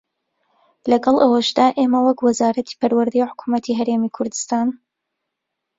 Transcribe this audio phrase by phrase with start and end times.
[0.91, 4.67] لەگەڵ ئەوەشدا ئێمە وەک وەزارەتی پەروەردەی حکوومەتی هەرێمی کوردستان